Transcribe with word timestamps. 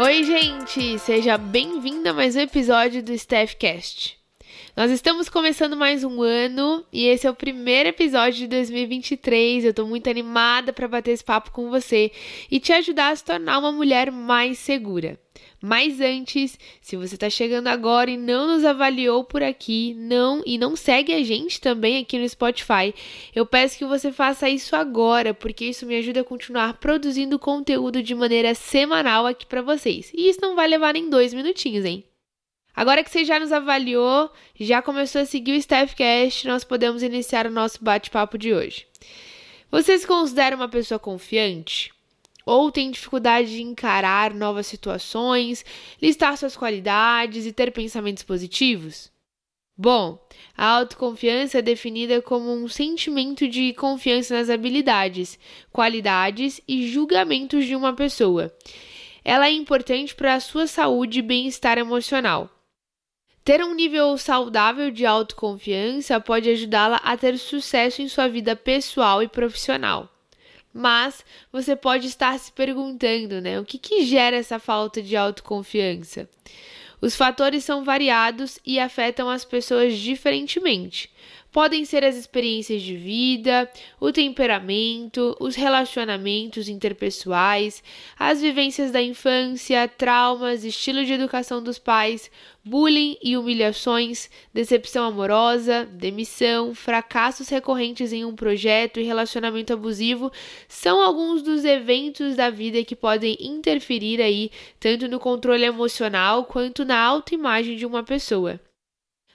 Oi, 0.00 0.22
gente! 0.22 0.98
Seja 1.00 1.36
bem-vindo 1.36 2.08
a 2.08 2.12
mais 2.12 2.36
um 2.36 2.40
episódio 2.40 3.02
do 3.02 3.12
Staffcast. 3.12 4.17
Nós 4.78 4.92
estamos 4.92 5.28
começando 5.28 5.76
mais 5.76 6.04
um 6.04 6.22
ano 6.22 6.84
e 6.92 7.06
esse 7.06 7.26
é 7.26 7.30
o 7.30 7.34
primeiro 7.34 7.88
episódio 7.88 8.38
de 8.38 8.46
2023. 8.46 9.64
Eu 9.64 9.74
tô 9.74 9.84
muito 9.84 10.08
animada 10.08 10.72
para 10.72 10.86
bater 10.86 11.10
esse 11.10 11.24
papo 11.24 11.50
com 11.50 11.68
você 11.68 12.12
e 12.48 12.60
te 12.60 12.72
ajudar 12.72 13.10
a 13.10 13.16
se 13.16 13.24
tornar 13.24 13.58
uma 13.58 13.72
mulher 13.72 14.12
mais 14.12 14.56
segura. 14.56 15.18
Mas 15.60 16.00
antes, 16.00 16.56
se 16.80 16.94
você 16.94 17.16
está 17.16 17.28
chegando 17.28 17.66
agora 17.66 18.08
e 18.08 18.16
não 18.16 18.46
nos 18.46 18.64
avaliou 18.64 19.24
por 19.24 19.42
aqui, 19.42 19.96
não 19.98 20.44
e 20.46 20.56
não 20.56 20.76
segue 20.76 21.12
a 21.12 21.24
gente 21.24 21.60
também 21.60 21.98
aqui 21.98 22.16
no 22.16 22.28
Spotify, 22.28 22.94
eu 23.34 23.44
peço 23.44 23.78
que 23.78 23.84
você 23.84 24.12
faça 24.12 24.48
isso 24.48 24.76
agora, 24.76 25.34
porque 25.34 25.64
isso 25.64 25.86
me 25.86 25.96
ajuda 25.96 26.20
a 26.20 26.24
continuar 26.24 26.74
produzindo 26.74 27.36
conteúdo 27.36 28.00
de 28.00 28.14
maneira 28.14 28.54
semanal 28.54 29.26
aqui 29.26 29.44
para 29.44 29.60
vocês. 29.60 30.12
E 30.14 30.28
isso 30.28 30.38
não 30.40 30.54
vai 30.54 30.68
levar 30.68 30.94
nem 30.94 31.10
dois 31.10 31.34
minutinhos, 31.34 31.84
hein? 31.84 32.04
Agora 32.78 33.02
que 33.02 33.10
você 33.10 33.24
já 33.24 33.40
nos 33.40 33.50
avaliou, 33.50 34.30
já 34.54 34.80
começou 34.80 35.22
a 35.22 35.26
seguir 35.26 35.50
o 35.50 35.56
Staffcast, 35.56 36.46
nós 36.46 36.62
podemos 36.62 37.02
iniciar 37.02 37.44
o 37.44 37.50
nosso 37.50 37.82
bate-papo 37.82 38.38
de 38.38 38.54
hoje. 38.54 38.86
Você 39.68 39.98
se 39.98 40.06
considera 40.06 40.54
uma 40.54 40.68
pessoa 40.68 40.96
confiante? 40.96 41.92
ou 42.46 42.70
tem 42.70 42.92
dificuldade 42.92 43.50
de 43.50 43.62
encarar 43.62 44.32
novas 44.32 44.68
situações, 44.68 45.64
listar 46.00 46.36
suas 46.36 46.56
qualidades 46.56 47.46
e 47.46 47.52
ter 47.52 47.72
pensamentos 47.72 48.22
positivos? 48.22 49.10
Bom, 49.76 50.24
a 50.56 50.64
autoconfiança 50.64 51.58
é 51.58 51.62
definida 51.62 52.22
como 52.22 52.54
um 52.54 52.68
sentimento 52.68 53.48
de 53.48 53.72
confiança 53.72 54.34
nas 54.34 54.48
habilidades, 54.48 55.36
qualidades 55.72 56.60
e 56.66 56.86
julgamentos 56.86 57.66
de 57.66 57.74
uma 57.74 57.92
pessoa. 57.92 58.54
Ela 59.24 59.48
é 59.48 59.52
importante 59.52 60.14
para 60.14 60.34
a 60.34 60.40
sua 60.40 60.68
saúde 60.68 61.18
e 61.18 61.22
bem-estar 61.22 61.76
emocional. 61.76 62.48
Ter 63.48 63.64
um 63.64 63.72
nível 63.72 64.18
saudável 64.18 64.90
de 64.90 65.06
autoconfiança 65.06 66.20
pode 66.20 66.50
ajudá-la 66.50 66.96
a 66.96 67.16
ter 67.16 67.38
sucesso 67.38 68.02
em 68.02 68.06
sua 68.06 68.28
vida 68.28 68.54
pessoal 68.54 69.22
e 69.22 69.26
profissional. 69.26 70.06
Mas 70.70 71.24
você 71.50 71.74
pode 71.74 72.08
estar 72.08 72.38
se 72.38 72.52
perguntando, 72.52 73.40
né? 73.40 73.58
O 73.58 73.64
que, 73.64 73.78
que 73.78 74.04
gera 74.04 74.36
essa 74.36 74.58
falta 74.58 75.00
de 75.00 75.16
autoconfiança? 75.16 76.28
Os 77.00 77.16
fatores 77.16 77.64
são 77.64 77.82
variados 77.82 78.58
e 78.66 78.78
afetam 78.78 79.30
as 79.30 79.46
pessoas 79.46 79.96
diferentemente. 79.96 81.10
Podem 81.50 81.84
ser 81.86 82.04
as 82.04 82.14
experiências 82.14 82.82
de 82.82 82.94
vida, 82.94 83.70
o 83.98 84.12
temperamento, 84.12 85.34
os 85.40 85.56
relacionamentos 85.56 86.68
interpessoais, 86.68 87.82
as 88.18 88.42
vivências 88.42 88.90
da 88.90 89.00
infância, 89.00 89.88
traumas, 89.88 90.62
estilo 90.62 91.06
de 91.06 91.14
educação 91.14 91.62
dos 91.62 91.78
pais, 91.78 92.30
bullying 92.62 93.16
e 93.22 93.34
humilhações, 93.34 94.28
decepção 94.52 95.06
amorosa, 95.06 95.86
demissão, 95.86 96.74
fracassos 96.74 97.48
recorrentes 97.48 98.12
em 98.12 98.26
um 98.26 98.36
projeto 98.36 99.00
e 99.00 99.04
relacionamento 99.04 99.72
abusivo 99.72 100.30
são 100.68 101.00
alguns 101.00 101.42
dos 101.42 101.64
eventos 101.64 102.36
da 102.36 102.50
vida 102.50 102.84
que 102.84 102.94
podem 102.94 103.38
interferir 103.40 104.20
aí 104.20 104.50
tanto 104.78 105.08
no 105.08 105.18
controle 105.18 105.64
emocional 105.64 106.44
quanto 106.44 106.84
na 106.84 107.00
autoimagem 107.00 107.74
de 107.74 107.86
uma 107.86 108.02
pessoa. 108.02 108.60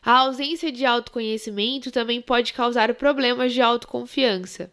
A 0.05 0.19
ausência 0.19 0.69
de 0.69 0.85
autoconhecimento 0.85 1.89
também 1.89 2.21
pode 2.21 2.51
causar 2.51 2.93
problemas 2.93 3.53
de 3.53 3.61
autoconfiança. 3.61 4.69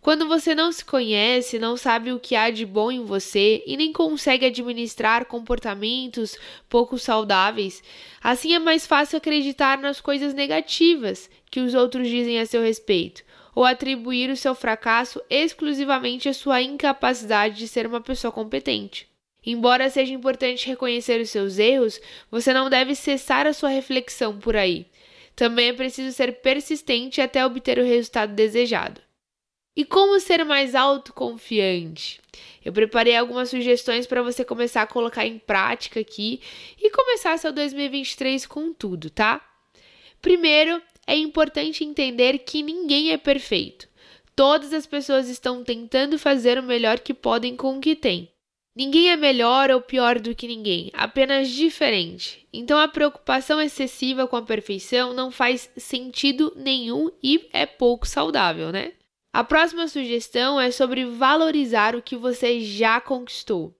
Quando 0.00 0.26
você 0.26 0.56
não 0.56 0.72
se 0.72 0.84
conhece, 0.84 1.56
não 1.56 1.76
sabe 1.76 2.10
o 2.10 2.18
que 2.18 2.34
há 2.34 2.50
de 2.50 2.66
bom 2.66 2.90
em 2.90 3.04
você 3.04 3.62
e 3.64 3.76
nem 3.76 3.92
consegue 3.92 4.44
administrar 4.44 5.26
comportamentos 5.26 6.36
pouco 6.68 6.98
saudáveis, 6.98 7.80
assim 8.20 8.54
é 8.54 8.58
mais 8.58 8.84
fácil 8.84 9.18
acreditar 9.18 9.78
nas 9.78 10.00
coisas 10.00 10.34
negativas 10.34 11.30
que 11.48 11.60
os 11.60 11.74
outros 11.74 12.08
dizem 12.08 12.40
a 12.40 12.46
seu 12.46 12.60
respeito, 12.60 13.22
ou 13.54 13.64
atribuir 13.64 14.30
o 14.30 14.36
seu 14.36 14.54
fracasso 14.54 15.22
exclusivamente 15.30 16.28
à 16.28 16.34
sua 16.34 16.60
incapacidade 16.60 17.56
de 17.56 17.68
ser 17.68 17.86
uma 17.86 18.00
pessoa 18.00 18.32
competente. 18.32 19.11
Embora 19.44 19.90
seja 19.90 20.12
importante 20.12 20.68
reconhecer 20.68 21.20
os 21.20 21.30
seus 21.30 21.58
erros, 21.58 22.00
você 22.30 22.52
não 22.52 22.70
deve 22.70 22.94
cessar 22.94 23.46
a 23.46 23.52
sua 23.52 23.68
reflexão 23.68 24.38
por 24.38 24.56
aí. 24.56 24.86
Também 25.34 25.68
é 25.68 25.72
preciso 25.72 26.14
ser 26.14 26.40
persistente 26.40 27.20
até 27.20 27.44
obter 27.44 27.78
o 27.78 27.84
resultado 27.84 28.34
desejado. 28.34 29.00
E 29.74 29.84
como 29.84 30.20
ser 30.20 30.44
mais 30.44 30.74
autoconfiante? 30.74 32.20
Eu 32.62 32.72
preparei 32.72 33.16
algumas 33.16 33.48
sugestões 33.48 34.06
para 34.06 34.22
você 34.22 34.44
começar 34.44 34.82
a 34.82 34.86
colocar 34.86 35.26
em 35.26 35.38
prática 35.38 35.98
aqui 35.98 36.40
e 36.80 36.90
começar 36.90 37.38
seu 37.38 37.52
2023 37.52 38.44
com 38.46 38.72
tudo, 38.72 39.08
tá? 39.08 39.40
Primeiro, 40.20 40.80
é 41.06 41.16
importante 41.16 41.84
entender 41.84 42.38
que 42.40 42.62
ninguém 42.62 43.12
é 43.12 43.16
perfeito. 43.16 43.88
Todas 44.36 44.72
as 44.72 44.86
pessoas 44.86 45.28
estão 45.28 45.64
tentando 45.64 46.18
fazer 46.18 46.58
o 46.58 46.62
melhor 46.62 47.00
que 47.00 47.14
podem 47.14 47.56
com 47.56 47.78
o 47.78 47.80
que 47.80 47.96
têm. 47.96 48.31
Ninguém 48.74 49.10
é 49.10 49.16
melhor 49.16 49.70
ou 49.70 49.82
pior 49.82 50.18
do 50.18 50.34
que 50.34 50.48
ninguém, 50.48 50.90
apenas 50.94 51.50
diferente. 51.50 52.48
Então 52.50 52.78
a 52.78 52.88
preocupação 52.88 53.60
excessiva 53.60 54.26
com 54.26 54.36
a 54.36 54.42
perfeição 54.42 55.12
não 55.12 55.30
faz 55.30 55.70
sentido 55.76 56.52
nenhum 56.56 57.10
e 57.22 57.48
é 57.52 57.66
pouco 57.66 58.06
saudável, 58.06 58.72
né? 58.72 58.92
A 59.30 59.44
próxima 59.44 59.88
sugestão 59.88 60.58
é 60.58 60.70
sobre 60.70 61.04
valorizar 61.04 61.94
o 61.94 62.02
que 62.02 62.16
você 62.16 62.60
já 62.60 62.98
conquistou. 62.98 63.74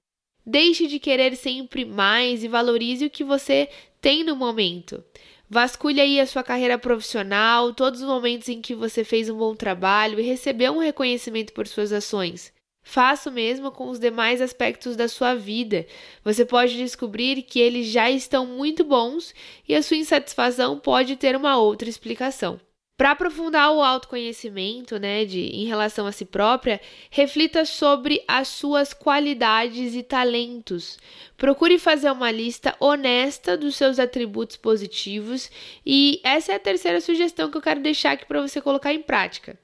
Deixe 0.45 0.87
de 0.87 0.99
querer 0.99 1.37
sempre 1.37 1.85
mais 1.85 2.45
e 2.45 2.49
valorize 2.49 3.07
o 3.07 3.11
que 3.11 3.25
você 3.25 3.71
tem 4.01 4.25
no 4.25 4.37
momento. 4.37 5.03
Vasculhe 5.49 6.01
aí 6.01 6.19
a 6.19 6.27
sua 6.27 6.43
carreira 6.43 6.79
profissional, 6.79 7.73
todos 7.73 8.01
os 8.01 8.07
momentos 8.07 8.49
em 8.49 8.61
que 8.61 8.75
você 8.75 9.05
fez 9.05 9.29
um 9.29 9.37
bom 9.37 9.55
trabalho 9.55 10.19
e 10.19 10.23
recebeu 10.23 10.73
um 10.73 10.79
reconhecimento 10.79 11.53
por 11.53 11.67
suas 11.67 11.93
ações. 11.93 12.53
Faça 12.83 13.31
o 13.31 13.33
mesmo 13.33 13.71
com 13.71 13.89
os 13.89 13.99
demais 13.99 14.41
aspectos 14.41 14.97
da 14.97 15.07
sua 15.09 15.35
vida. 15.35 15.87
Você 16.25 16.45
pode 16.45 16.77
descobrir 16.77 17.43
que 17.43 17.61
eles 17.61 17.87
já 17.87 18.11
estão 18.11 18.45
muito 18.45 18.85
bons 18.85 19.35
e 19.69 19.75
a 19.75 19.83
sua 19.83 19.97
insatisfação 19.97 20.79
pode 20.79 21.17
ter 21.17 21.37
uma 21.37 21.57
outra 21.57 21.89
explicação. 21.89 22.61
Para 22.97 23.13
aprofundar 23.13 23.73
o 23.73 23.83
autoconhecimento, 23.83 24.99
né, 24.99 25.25
de 25.25 25.41
em 25.41 25.65
relação 25.65 26.07
a 26.07 26.13
si 26.13 26.25
própria, 26.25 26.81
reflita 27.11 27.65
sobre 27.65 28.23
as 28.29 28.49
suas 28.49 28.93
qualidades 28.93 29.95
e 29.95 30.03
talentos. 30.03 30.99
Procure 31.37 31.79
fazer 31.79 32.11
uma 32.13 32.31
lista 32.31 32.77
honesta 32.79 33.57
dos 33.57 33.77
seus 33.77 33.99
atributos 33.99 34.57
positivos 34.57 35.51
e 35.85 36.21
essa 36.23 36.53
é 36.53 36.55
a 36.55 36.61
terceira 36.61 37.01
sugestão 37.01 37.51
que 37.51 37.57
eu 37.57 37.63
quero 37.63 37.81
deixar 37.81 38.13
aqui 38.13 38.27
para 38.27 38.41
você 38.41 38.61
colocar 38.61 38.93
em 38.93 39.03
prática. 39.03 39.59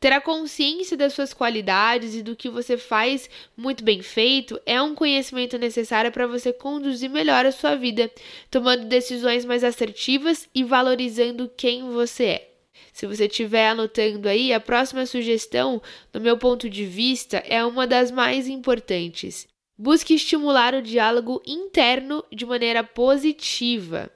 Ter 0.00 0.12
a 0.12 0.20
consciência 0.20 0.96
das 0.96 1.14
suas 1.14 1.32
qualidades 1.32 2.14
e 2.14 2.22
do 2.22 2.36
que 2.36 2.48
você 2.48 2.76
faz 2.76 3.28
muito 3.56 3.82
bem 3.82 4.02
feito 4.02 4.60
é 4.66 4.80
um 4.82 4.94
conhecimento 4.94 5.56
necessário 5.56 6.12
para 6.12 6.26
você 6.26 6.52
conduzir 6.52 7.08
melhor 7.08 7.46
a 7.46 7.52
sua 7.52 7.74
vida, 7.74 8.10
tomando 8.50 8.84
decisões 8.84 9.44
mais 9.44 9.64
assertivas 9.64 10.48
e 10.54 10.62
valorizando 10.62 11.50
quem 11.56 11.90
você 11.90 12.24
é. 12.24 12.50
Se 12.92 13.06
você 13.06 13.26
estiver 13.26 13.68
anotando 13.68 14.28
aí, 14.28 14.52
a 14.52 14.60
próxima 14.60 15.04
sugestão, 15.06 15.82
no 16.12 16.20
meu 16.20 16.38
ponto 16.38 16.70
de 16.70 16.84
vista, 16.84 17.38
é 17.38 17.64
uma 17.64 17.86
das 17.86 18.10
mais 18.10 18.46
importantes. 18.46 19.48
Busque 19.76 20.14
estimular 20.14 20.74
o 20.74 20.82
diálogo 20.82 21.42
interno 21.44 22.24
de 22.30 22.46
maneira 22.46 22.84
positiva. 22.84 24.08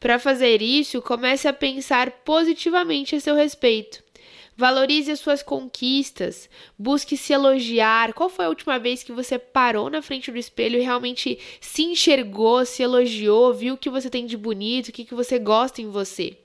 Para 0.00 0.18
fazer 0.18 0.62
isso, 0.62 1.02
comece 1.02 1.46
a 1.48 1.52
pensar 1.52 2.10
positivamente 2.24 3.14
a 3.14 3.20
seu 3.20 3.34
respeito. 3.34 4.05
Valorize 4.56 5.10
as 5.10 5.20
suas 5.20 5.42
conquistas, 5.42 6.48
busque 6.78 7.14
se 7.16 7.32
elogiar. 7.32 8.14
Qual 8.14 8.30
foi 8.30 8.46
a 8.46 8.48
última 8.48 8.78
vez 8.78 9.02
que 9.02 9.12
você 9.12 9.38
parou 9.38 9.90
na 9.90 10.00
frente 10.00 10.32
do 10.32 10.38
espelho 10.38 10.78
e 10.78 10.82
realmente 10.82 11.38
se 11.60 11.82
enxergou, 11.82 12.64
se 12.64 12.82
elogiou, 12.82 13.52
viu 13.52 13.74
o 13.74 13.78
que 13.78 13.90
você 13.90 14.08
tem 14.08 14.24
de 14.24 14.36
bonito, 14.36 14.88
o 14.88 14.92
que, 14.92 15.04
que 15.04 15.14
você 15.14 15.38
gosta 15.38 15.82
em 15.82 15.90
você? 15.90 16.38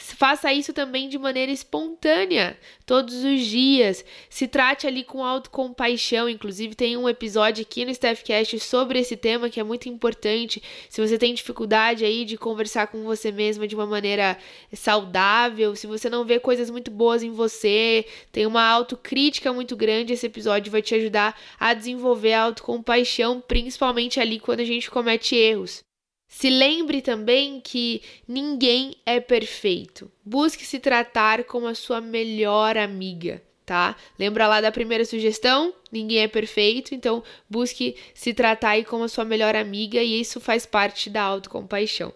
Faça 0.00 0.52
isso 0.52 0.72
também 0.72 1.08
de 1.08 1.18
maneira 1.18 1.50
espontânea, 1.50 2.56
todos 2.86 3.24
os 3.24 3.40
dias. 3.40 4.04
Se 4.30 4.46
trate 4.46 4.86
ali 4.86 5.02
com 5.02 5.24
autocompaixão. 5.24 6.28
Inclusive, 6.28 6.76
tem 6.76 6.96
um 6.96 7.08
episódio 7.08 7.62
aqui 7.62 7.84
no 7.84 7.90
Staffcast 7.90 8.60
sobre 8.60 9.00
esse 9.00 9.16
tema 9.16 9.50
que 9.50 9.58
é 9.58 9.64
muito 9.64 9.88
importante. 9.88 10.62
Se 10.88 11.00
você 11.00 11.18
tem 11.18 11.34
dificuldade 11.34 12.04
aí 12.04 12.24
de 12.24 12.38
conversar 12.38 12.86
com 12.86 13.02
você 13.02 13.32
mesma 13.32 13.66
de 13.66 13.74
uma 13.74 13.86
maneira 13.86 14.38
saudável, 14.72 15.74
se 15.74 15.88
você 15.88 16.08
não 16.08 16.24
vê 16.24 16.38
coisas 16.38 16.70
muito 16.70 16.92
boas 16.92 17.24
em 17.24 17.32
você, 17.32 18.06
tem 18.30 18.46
uma 18.46 18.62
autocrítica 18.62 19.52
muito 19.52 19.76
grande, 19.76 20.12
esse 20.12 20.26
episódio 20.26 20.70
vai 20.70 20.80
te 20.80 20.94
ajudar 20.94 21.36
a 21.58 21.74
desenvolver 21.74 22.34
a 22.34 22.42
autocompaixão, 22.42 23.40
principalmente 23.40 24.20
ali 24.20 24.38
quando 24.38 24.60
a 24.60 24.64
gente 24.64 24.88
comete 24.88 25.34
erros. 25.34 25.87
Se 26.28 26.50
lembre 26.50 27.00
também 27.00 27.58
que 27.58 28.02
ninguém 28.28 28.96
é 29.04 29.18
perfeito. 29.18 30.12
Busque 30.22 30.64
se 30.64 30.78
tratar 30.78 31.44
como 31.44 31.66
a 31.66 31.74
sua 31.74 32.00
melhor 32.00 32.76
amiga. 32.76 33.42
tá? 33.64 33.96
Lembra 34.18 34.46
lá 34.46 34.60
da 34.60 34.70
primeira 34.70 35.04
sugestão? 35.04 35.74
Ninguém 35.90 36.20
é 36.20 36.28
perfeito, 36.28 36.94
então 36.94 37.22
busque 37.50 37.96
se 38.14 38.32
tratar 38.32 38.70
aí 38.70 38.84
como 38.84 39.04
a 39.04 39.08
sua 39.08 39.24
melhor 39.24 39.56
amiga 39.56 40.02
e 40.02 40.20
isso 40.20 40.40
faz 40.40 40.64
parte 40.64 41.10
da 41.10 41.22
autocompaixão. 41.22 42.12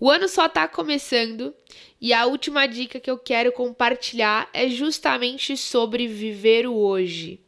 O 0.00 0.10
ano 0.10 0.28
só 0.28 0.46
está 0.46 0.66
começando 0.66 1.54
e 2.00 2.12
a 2.12 2.26
última 2.26 2.66
dica 2.66 3.00
que 3.00 3.10
eu 3.10 3.18
quero 3.18 3.52
compartilhar 3.52 4.50
é 4.52 4.68
justamente 4.68 5.56
sobre 5.56 6.06
viver 6.06 6.66
o 6.66 6.74
hoje. 6.74 7.40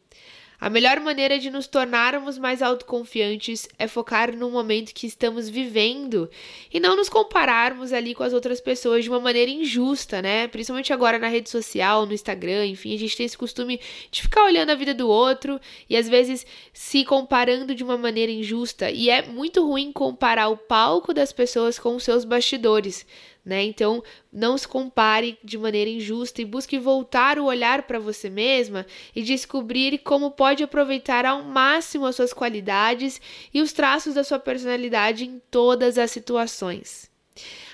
A 0.59 0.71
melhor 0.71 0.99
maneira 0.99 1.37
de 1.37 1.51
nos 1.51 1.67
tornarmos 1.67 2.39
mais 2.39 2.63
autoconfiantes 2.63 3.69
é 3.77 3.87
focar 3.87 4.35
no 4.35 4.49
momento 4.49 4.91
que 4.91 5.05
estamos 5.05 5.47
vivendo 5.47 6.27
e 6.73 6.79
não 6.79 6.95
nos 6.95 7.07
compararmos 7.07 7.93
ali 7.93 8.15
com 8.15 8.23
as 8.23 8.33
outras 8.33 8.59
pessoas 8.59 9.03
de 9.03 9.09
uma 9.09 9.19
maneira 9.19 9.51
injusta, 9.51 10.19
né? 10.19 10.47
Principalmente 10.47 10.91
agora 10.91 11.19
na 11.19 11.27
rede 11.27 11.47
social, 11.47 12.07
no 12.07 12.13
Instagram, 12.13 12.65
enfim, 12.65 12.95
a 12.95 12.97
gente 12.97 13.15
tem 13.15 13.27
esse 13.27 13.37
costume 13.37 13.79
de 14.09 14.23
ficar 14.23 14.45
olhando 14.45 14.71
a 14.71 14.75
vida 14.75 14.95
do 14.95 15.07
outro 15.07 15.61
e 15.87 15.95
às 15.95 16.09
vezes 16.09 16.43
se 16.73 17.05
comparando 17.05 17.75
de 17.75 17.83
uma 17.83 17.97
maneira 17.97 18.31
injusta. 18.31 18.89
E 18.89 19.11
é 19.11 19.21
muito 19.21 19.63
ruim 19.63 19.91
comparar 19.91 20.47
o 20.47 20.57
palco 20.57 21.13
das 21.13 21.31
pessoas 21.31 21.77
com 21.77 21.95
os 21.95 22.03
seus 22.03 22.25
bastidores 22.25 23.05
né? 23.47 23.63
Então, 23.63 24.03
não 24.31 24.57
se 24.57 24.67
compare 24.67 25.39
de 25.41 25.57
maneira 25.57 25.89
injusta 25.89 26.41
e 26.41 26.45
busque 26.45 26.77
voltar 26.77 27.39
o 27.39 27.45
olhar 27.45 27.83
para 27.83 27.97
você 27.97 28.29
mesma 28.29 28.85
e 29.15 29.23
descobrir 29.23 29.99
como 29.99 30.31
pode 30.31 30.63
aproveitar 30.63 31.25
ao 31.25 31.41
máximo 31.43 32.05
as 32.05 32.17
suas 32.17 32.33
qualidades 32.33 33.21
e 33.53 33.61
os 33.61 33.71
traços 33.71 34.15
da 34.15 34.23
sua 34.25 34.37
personalidade 34.37 35.23
em 35.23 35.41
todas 35.49 35.97
as 35.97 36.11
situações. 36.11 37.09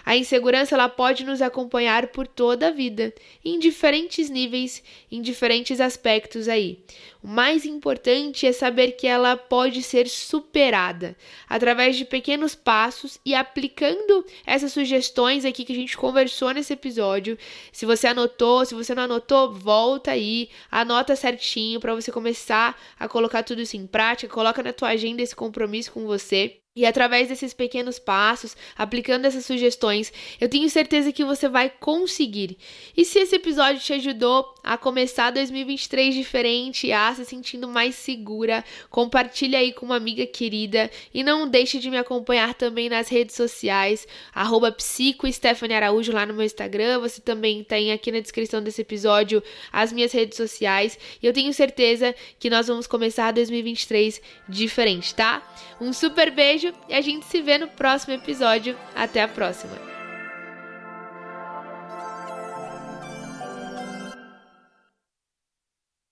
A 0.05 0.17
insegurança 0.17 0.75
ela 0.75 0.89
pode 0.89 1.23
nos 1.23 1.41
acompanhar 1.41 2.07
por 2.07 2.27
toda 2.27 2.67
a 2.67 2.71
vida, 2.71 3.13
em 3.43 3.57
diferentes 3.57 4.29
níveis, 4.29 4.83
em 5.11 5.21
diferentes 5.21 5.79
aspectos 5.79 6.49
aí. 6.49 6.83
O 7.23 7.27
mais 7.27 7.65
importante 7.65 8.45
é 8.45 8.51
saber 8.51 8.91
que 8.93 9.07
ela 9.07 9.37
pode 9.37 9.81
ser 9.81 10.09
superada 10.09 11.15
através 11.47 11.95
de 11.95 12.03
pequenos 12.03 12.53
passos 12.53 13.17
e 13.25 13.33
aplicando 13.33 14.25
essas 14.45 14.73
sugestões 14.73 15.45
aqui 15.45 15.63
que 15.63 15.71
a 15.71 15.75
gente 15.75 15.97
conversou 15.97 16.51
nesse 16.51 16.73
episódio. 16.73 17.37
Se 17.71 17.85
você 17.85 18.07
anotou, 18.07 18.65
se 18.65 18.75
você 18.75 18.93
não 18.93 19.03
anotou, 19.03 19.53
volta 19.53 20.11
aí, 20.11 20.49
anota 20.69 21.15
certinho 21.15 21.79
para 21.79 21.95
você 21.95 22.11
começar 22.11 22.77
a 22.99 23.07
colocar 23.07 23.43
tudo 23.43 23.61
isso 23.61 23.77
em 23.77 23.87
prática, 23.87 24.33
coloca 24.33 24.61
na 24.61 24.73
tua 24.73 24.89
agenda 24.89 25.21
esse 25.21 25.35
compromisso 25.35 25.93
com 25.93 26.05
você. 26.05 26.62
E 26.75 26.87
através 26.87 27.27
desses 27.27 27.53
pequenos 27.53 27.99
passos, 27.99 28.57
aplicando 28.75 29.25
essas 29.25 29.45
sugestões, 29.45 30.11
eu 30.41 30.49
tenho 30.49 30.67
certeza 30.67 31.11
que 31.11 31.23
você 31.23 31.47
vai 31.47 31.69
conseguir. 31.69 32.57
E 32.97 33.05
se 33.05 33.19
esse 33.19 33.35
episódio 33.35 33.79
te 33.79 33.93
ajudou 33.93 34.55
a 34.63 34.75
começar 34.75 35.29
2023 35.29 36.15
diferente, 36.15 36.91
a 36.91 37.13
se 37.13 37.25
sentindo 37.25 37.67
mais 37.67 37.93
segura, 37.93 38.65
compartilha 38.89 39.59
aí 39.59 39.71
com 39.71 39.85
uma 39.85 39.97
amiga 39.97 40.25
querida 40.25 40.89
e 41.13 41.23
não 41.23 41.47
deixe 41.47 41.77
de 41.77 41.91
me 41.91 41.97
acompanhar 41.97 42.55
também 42.55 42.89
nas 42.89 43.07
redes 43.07 43.35
sociais, 43.35 44.07
arroba 44.33 44.71
psico 44.71 45.27
Araújo 45.75 46.11
lá 46.11 46.25
no 46.25 46.33
meu 46.33 46.43
Instagram. 46.43 46.99
Você 47.01 47.21
também 47.21 47.63
tem 47.63 47.91
aqui 47.91 48.11
na 48.11 48.19
descrição 48.19 48.63
desse 48.63 48.81
episódio 48.81 49.43
as 49.71 49.93
minhas 49.93 50.11
redes 50.11 50.37
sociais. 50.37 50.97
E 51.21 51.27
eu 51.27 51.33
tenho 51.33 51.53
certeza 51.53 52.15
que 52.39 52.49
nós 52.49 52.67
vamos 52.67 52.87
começar 52.87 53.31
2023 53.31 54.19
diferente, 54.49 55.13
tá? 55.13 55.43
Um 55.79 55.93
super 55.93 56.31
beijo 56.31 56.62
beijo 56.63 56.73
e 56.87 56.93
a 56.93 57.01
gente 57.01 57.25
se 57.25 57.41
vê 57.41 57.57
no 57.57 57.67
próximo 57.67 58.13
episódio. 58.13 58.77
Até 58.95 59.21
a 59.21 59.27
próxima! 59.27 59.92